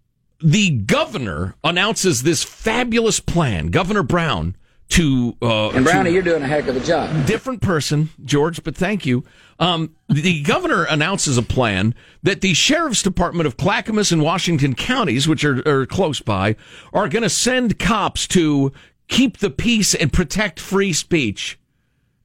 [0.42, 4.58] the governor announces this fabulous plan, Governor Brown,
[4.92, 7.26] to uh, And Brownie, to- you're doing a heck of a job.
[7.26, 9.24] different person, George, but thank you.
[9.60, 15.28] Um, the governor announces a plan that the sheriff's department of Clackamas and Washington counties,
[15.28, 16.56] which are, are close by,
[16.94, 18.72] are going to send cops to
[19.08, 21.60] keep the peace and protect free speech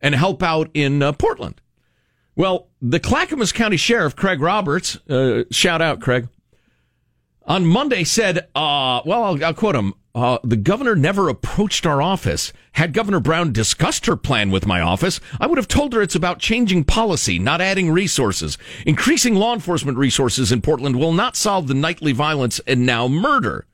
[0.00, 1.60] and help out in uh, Portland.
[2.36, 6.28] Well, the Clackamas County Sheriff, Craig Roberts, uh, shout out, Craig,
[7.46, 9.94] on Monday said, uh, well, I'll, I'll quote him.
[10.14, 12.52] Uh, the governor never approached our office.
[12.72, 16.14] Had Governor Brown discussed her plan with my office, I would have told her it's
[16.14, 18.56] about changing policy, not adding resources.
[18.86, 23.66] Increasing law enforcement resources in Portland will not solve the nightly violence and now murder.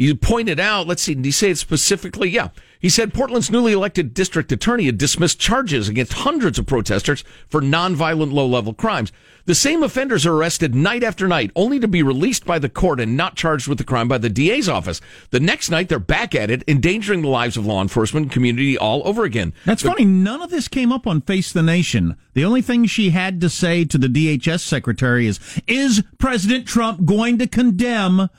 [0.00, 2.30] You pointed out, let's see, did he say it specifically?
[2.30, 2.48] Yeah.
[2.78, 7.60] He said Portland's newly elected district attorney had dismissed charges against hundreds of protesters for
[7.60, 9.12] nonviolent low level crimes.
[9.44, 12.98] The same offenders are arrested night after night, only to be released by the court
[12.98, 15.02] and not charged with the crime by the DA's office.
[15.32, 18.78] The next night, they're back at it, endangering the lives of law enforcement and community
[18.78, 19.52] all over again.
[19.66, 20.06] That's funny.
[20.06, 22.16] None of this came up on Face the Nation.
[22.32, 27.04] The only thing she had to say to the DHS secretary is, is President Trump
[27.04, 28.30] going to condemn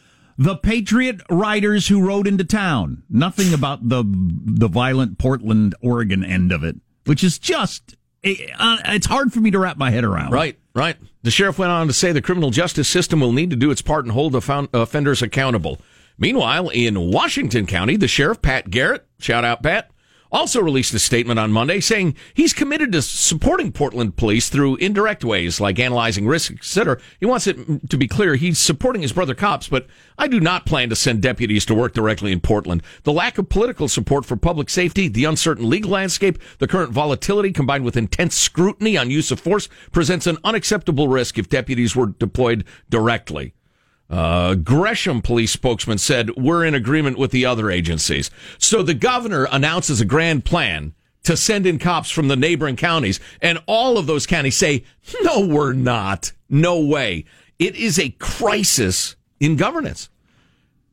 [0.42, 3.04] the patriot riders who rode into town?
[3.10, 9.06] Nothing about the, the violent Portland, Oregon end of it, which is just, uh, it's
[9.06, 10.32] hard for me to wrap my head around.
[10.32, 10.98] Right, right.
[11.22, 13.84] The sheriff went on to say the criminal justice system will need to do its
[13.84, 15.80] part and hold offenders accountable.
[16.18, 19.92] Meanwhile, in Washington County, the sheriff, Pat Garrett, shout out Pat,
[20.32, 25.24] also released a statement on Monday saying he's committed to supporting Portland police through indirect
[25.24, 27.00] ways like analyzing risks, etc.
[27.20, 30.66] He wants it to be clear he's supporting his brother cops, but I do not
[30.66, 32.84] plan to send deputies to work directly in Portland.
[33.04, 37.52] The lack of political support for public safety, the uncertain legal landscape, the current volatility
[37.52, 42.08] combined with intense scrutiny on use of force presents an unacceptable risk if deputies were
[42.08, 43.54] deployed directly.
[44.12, 48.30] Uh, Gresham police spokesman said, We're in agreement with the other agencies.
[48.58, 50.94] So the governor announces a grand plan
[51.24, 54.84] to send in cops from the neighboring counties, and all of those counties say,
[55.22, 56.34] No, we're not.
[56.50, 57.24] No way.
[57.58, 60.10] It is a crisis in governance.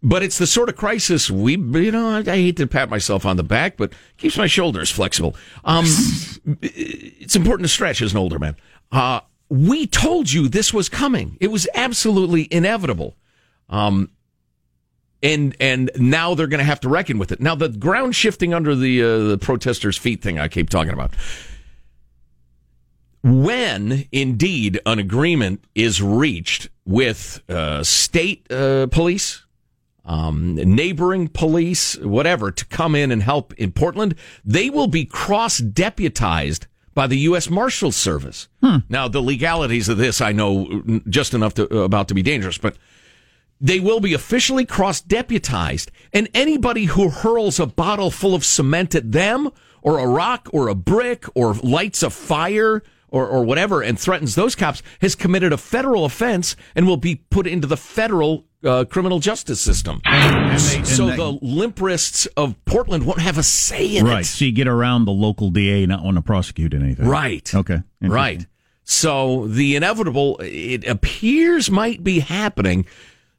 [0.00, 3.26] But it's the sort of crisis we, you know, I, I hate to pat myself
[3.26, 5.34] on the back, but keeps my shoulders flexible.
[5.64, 5.86] Um,
[6.62, 8.54] it's important to stretch as an older man.
[8.92, 11.36] Uh, we told you this was coming.
[11.40, 13.16] It was absolutely inevitable.
[13.68, 14.10] Um,
[15.22, 17.40] and and now they're going to have to reckon with it.
[17.40, 21.12] Now the ground shifting under the uh, the protesters' feet thing I keep talking about.
[23.22, 29.44] When indeed an agreement is reached with uh, state uh, police,
[30.04, 35.58] um, neighboring police, whatever, to come in and help in Portland, they will be cross
[35.58, 36.66] deputized
[36.98, 37.48] by the U.S.
[37.48, 38.48] Marshals Service.
[38.60, 38.78] Hmm.
[38.88, 42.76] Now, the legalities of this I know just enough to, about to be dangerous, but
[43.60, 48.96] they will be officially cross deputized, and anybody who hurls a bottle full of cement
[48.96, 49.48] at them,
[49.80, 54.34] or a rock, or a brick, or lights a fire, or, or whatever, and threatens
[54.34, 58.84] those cops, has committed a federal offense and will be put into the federal uh,
[58.84, 60.00] criminal justice system.
[60.56, 64.20] so that- the limp wrists of Portland won't have a say in right.
[64.20, 64.26] it.
[64.26, 67.06] So you get around the local DA not want to prosecute anything.
[67.06, 67.52] Right.
[67.54, 67.82] Okay.
[68.00, 68.46] Right.
[68.84, 72.86] So the inevitable, it appears, might be happening.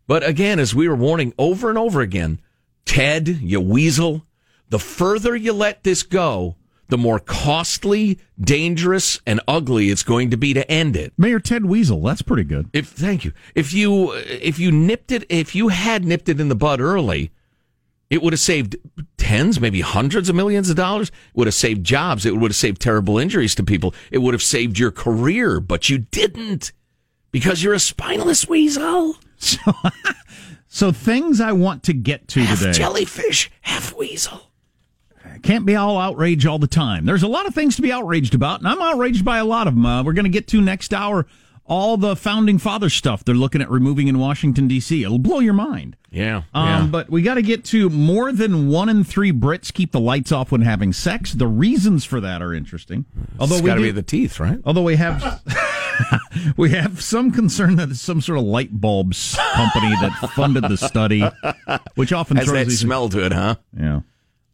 [0.05, 2.39] But again, as we were warning over and over again,
[2.86, 4.25] Ted, you weasel,
[4.69, 6.55] the further you let this go,
[6.89, 11.13] the more costly, dangerous, and ugly it's going to be to end it.
[11.17, 12.69] Mayor Ted Weasel, that's pretty good.
[12.73, 13.32] If thank you.
[13.56, 17.32] If you if you nipped it, if you had nipped it in the bud early,
[18.10, 18.75] it would have saved
[19.17, 21.10] tens, maybe hundreds of millions of dollars.
[21.10, 22.25] It would have saved jobs.
[22.25, 23.93] It would have saved terrible injuries to people.
[24.12, 26.71] It would have saved your career, but you didn't
[27.32, 29.15] because you're a spineless weasel.
[29.38, 29.60] So,
[30.67, 32.71] so things I want to get to Half today.
[32.73, 34.48] jellyfish, half weasel.
[35.43, 37.06] Can't be all outrage all the time.
[37.06, 39.67] There's a lot of things to be outraged about, and I'm outraged by a lot
[39.67, 39.86] of them.
[39.86, 41.25] Uh, we're going to get to next hour
[41.69, 45.04] all the founding father stuff they're looking at removing in Washington D.C.
[45.04, 45.95] It'll blow your mind.
[46.10, 46.41] Yeah.
[46.54, 46.88] Um, yeah.
[46.88, 50.32] But we got to get to more than one in three Brits keep the lights
[50.32, 51.34] off when having sex.
[51.34, 53.06] The reasons for that are interesting.
[53.39, 54.60] Although it's we got to be the teeth, right?
[54.65, 55.43] Although we have
[56.58, 60.78] we have some concern that it's some sort of light bulbs company that funded the
[60.78, 61.23] study,
[61.95, 63.56] which often Has throws that these smell to it, huh?
[63.78, 64.02] Yeah.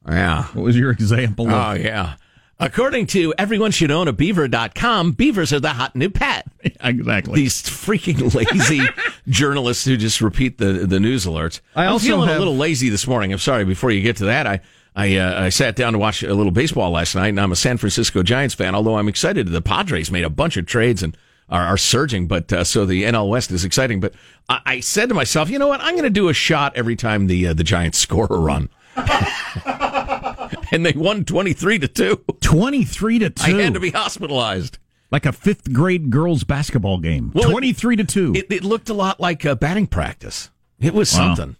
[0.08, 0.44] Yeah.
[0.54, 1.48] What was your example?
[1.50, 2.16] Oh, of, yeah.
[2.58, 6.48] According to everyone should own a beaver.com, beavers are the hot new pet.
[6.64, 7.36] exactly.
[7.36, 8.82] These freaking lazy
[9.28, 11.60] journalists who just repeat the, the news alerts.
[11.76, 13.34] I I'm also feeling have- a little lazy this morning.
[13.34, 13.66] I'm sorry.
[13.66, 14.62] Before you get to that, I
[14.98, 17.56] I, uh, I sat down to watch a little baseball last night, and I'm a
[17.58, 18.74] San Francisco Giants fan.
[18.74, 21.18] Although I'm excited, the Padres made a bunch of trades and
[21.50, 22.28] are, are surging.
[22.28, 24.00] But uh, so the NL West is exciting.
[24.00, 24.14] But
[24.48, 25.82] I, I said to myself, you know what?
[25.82, 28.70] I'm going to do a shot every time the uh, the Giants score a run.
[30.72, 32.24] and they won 23 to 2.
[32.42, 33.44] 23 to 2.
[33.44, 34.78] I had to be hospitalized.
[35.12, 37.32] like a fifth grade girls basketball game.
[37.34, 38.34] Well, it- 23 to 2.
[38.36, 40.50] It, it looked a lot like a batting practice.
[40.80, 41.36] It was Wow.
[41.36, 41.56] something.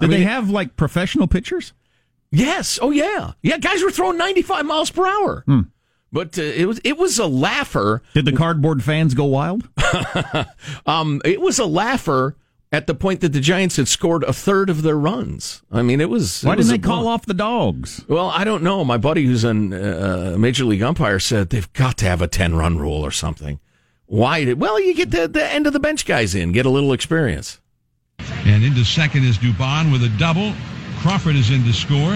[0.00, 1.72] Did I mean- they have like professional pitchers?
[2.32, 2.78] Yes.
[2.80, 3.32] Oh yeah.
[3.42, 3.58] Yeah.
[3.58, 5.42] Guys were throwing 95 miles per hour.
[5.46, 5.60] Hmm.
[6.12, 8.02] But uh, it was it was a laugher.
[8.14, 9.68] Did the cardboard fans go wild?
[10.86, 12.36] Um, it was a laugher
[12.72, 15.62] at the point that the Giants had scored a third of their runs.
[15.72, 16.42] I mean, it was.
[16.42, 17.22] Why it was didn't they call bump.
[17.22, 18.04] off the dogs?
[18.08, 18.84] Well, I don't know.
[18.84, 22.54] My buddy who's a uh, major league umpire said they've got to have a 10
[22.54, 23.58] run rule or something.
[24.06, 24.60] Why did?
[24.60, 27.60] Well, you get the, the end of the bench guys in, get a little experience.
[28.44, 30.52] And into second is Dubon with a double.
[31.00, 32.12] Crawford is in to score.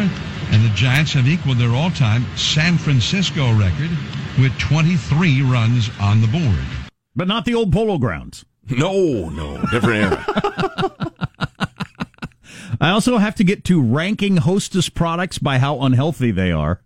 [0.50, 3.90] And the Giants have equaled their all time San Francisco record
[4.38, 6.64] with 23 runs on the board.
[7.16, 8.44] But not the old polo grounds.
[8.70, 11.10] No, no, different era.
[12.80, 16.80] I also have to get to ranking hostess products by how unhealthy they are.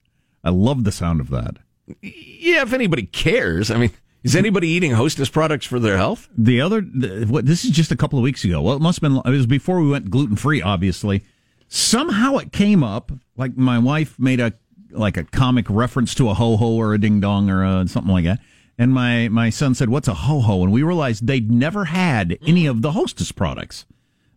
[0.44, 1.56] I love the sound of that.
[2.02, 3.70] yeah, if anybody cares.
[3.70, 3.90] I mean,
[4.22, 6.28] is anybody eating hostess products for their health?
[6.36, 8.60] The other, the, what, this is just a couple of weeks ago.
[8.60, 11.24] Well, it must have been, it was before we went gluten free, obviously.
[11.68, 14.52] Somehow it came up, like my wife made a,
[14.90, 18.12] like a comic reference to a ho ho or a ding dong or a, something
[18.12, 18.40] like that.
[18.78, 20.62] And my, my son said, What's a ho ho?
[20.62, 23.84] And we realized they'd never had any of the hostess products.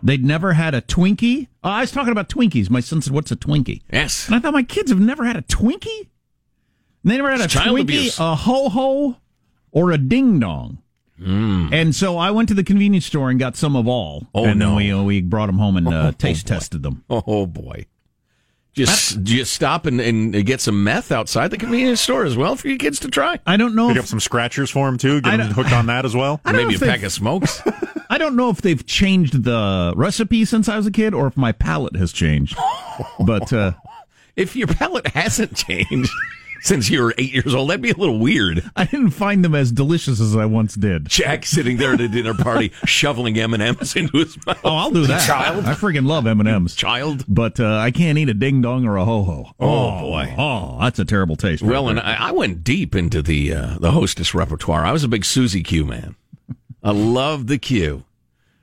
[0.04, 1.48] They'd never had a Twinkie.
[1.64, 2.72] Oh, I was talking about Twinkies.
[2.72, 4.26] My son said, "What's a Twinkie?" Yes.
[4.26, 6.10] And I thought my kids have never had a Twinkie.
[7.04, 8.20] They never had It's a Twinkie, abuse.
[8.20, 9.18] a ho ho,
[9.72, 10.80] or a ding dong.
[11.24, 14.26] And so I went to the convenience store and got some of all.
[14.34, 14.74] Oh, and no.
[14.78, 16.54] we we brought them home and uh, Oh, taste boy.
[16.56, 17.04] tested them.
[17.08, 17.86] Oh boy.
[18.74, 22.56] Just do you stop and, and get some meth outside the convenience store as well
[22.56, 23.38] for your kids to try?
[23.46, 23.90] I don't know.
[23.90, 25.20] Pick If, up some scratchers for him too.
[25.22, 26.40] Get I him hooked on that as well.
[26.46, 27.62] I don't know Maybe a they- pack of smokes.
[28.10, 31.38] I don't know if they've changed the recipe since I was a kid, or if
[31.38, 32.58] my palate has changed.
[33.20, 33.72] But uh,
[34.36, 36.12] if your palate hasn't changed
[36.62, 38.64] since you were eight years old, that'd be a little weird.
[38.76, 41.07] I didn't find them as delicious as I once did.
[41.09, 44.59] Jack sitting there at a dinner party shoveling M and M's into his mouth.
[44.64, 45.26] Oh, I'll do that.
[45.28, 46.76] Child, I freaking love M and M's.
[46.76, 47.26] child.
[47.28, 49.45] But uh, I can't eat a ding dong or a ho ho.
[49.59, 50.36] Oh, boy.
[50.38, 51.62] Oh, that's a terrible taste.
[51.62, 51.99] right Well, and.
[51.99, 54.86] I, I went deep into the uh, the hostess repertoire.
[54.86, 56.16] I was a big Suzy Q man.
[56.84, 58.03] I love the Q.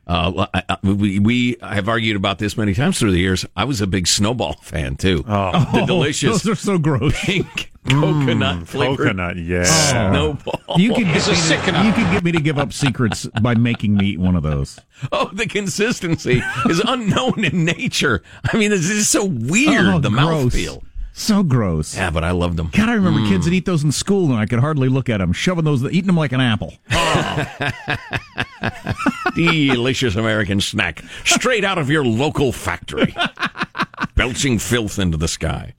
[0.07, 3.45] Uh, I, I- we we have argued about this many times through the years.
[3.57, 5.23] I was a big Snowball fan too.
[5.29, 5.69] Oh.
[5.73, 7.13] the delicious those are so gross.
[7.23, 9.65] pink coconut mm, flavored Coconut, yeah.
[9.65, 10.61] Snowball.
[10.77, 13.97] You could get me to, you could get me to give up secrets by making
[13.97, 14.79] me eat one of those.
[15.13, 18.23] Oh, the consistency is unknown in nature.
[18.53, 19.87] I mean, this is so weird.
[19.87, 20.55] Oh, the gross.
[20.55, 20.83] mouthfeel.
[21.19, 21.97] So gross.
[21.97, 22.71] Yeah, but I loved them.
[22.73, 23.55] God, I remember kids that mm.
[23.55, 26.17] eat those in school, and I could hardly look at them, shoving those, eating them
[26.17, 26.75] like an apple.
[26.93, 27.49] Oh.
[29.35, 33.17] Delicious American snack, straight out of your local factory,
[34.15, 35.75] belching filth into the sky.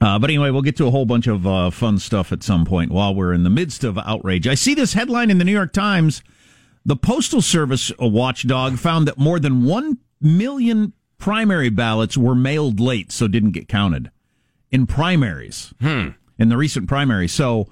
[0.00, 2.64] Uh, but anyway, we'll get to a whole bunch of uh, fun stuff at some
[2.64, 4.46] point while we're in the midst of outrage.
[4.46, 6.22] I see this headline in the New York Times.
[6.84, 12.80] The Postal Service a watchdog found that more than 1 million primary ballots were mailed
[12.80, 14.10] late, so didn't get counted
[14.70, 16.08] in primaries, Hmm.
[16.38, 17.28] in the recent primary.
[17.28, 17.68] So,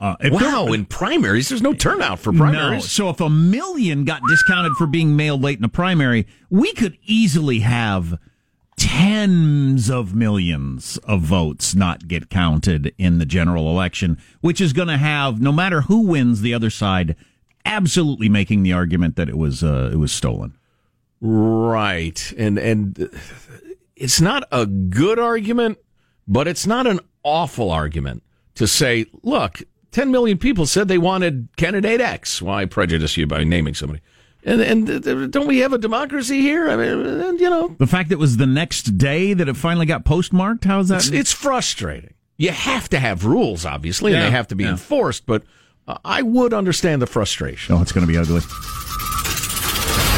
[0.00, 2.38] uh, Wow, in primaries, there's no turnout for No.
[2.38, 2.90] primaries.
[2.90, 6.96] So if a million got discounted for being mailed late in a primary, we could
[7.04, 8.14] easily have
[8.92, 14.88] tens of millions of votes not get counted in the general election, which is going
[14.88, 17.16] to have no matter who wins the other side
[17.64, 20.58] absolutely making the argument that it was uh, it was stolen.
[21.22, 22.34] Right.
[22.36, 23.08] And and
[23.96, 25.78] it's not a good argument,
[26.28, 28.22] but it's not an awful argument
[28.56, 29.62] to say, look,
[29.92, 32.42] 10 million people said they wanted candidate X.
[32.42, 34.02] Why prejudice you by naming somebody?
[34.44, 36.68] And and uh, don't we have a democracy here?
[36.68, 39.86] I mean, you know, The fact that it was the next day that it finally
[39.86, 40.96] got postmarked, how's that?
[40.96, 42.14] it's, it's frustrating.
[42.38, 44.70] You have to have rules, obviously, and they have to be Yeah.
[44.70, 45.44] enforced, but
[45.86, 47.74] uh, I would understand the frustration.
[47.76, 48.40] oh, it's going to be ugly.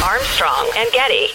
[0.03, 1.27] Armstrong and Getty.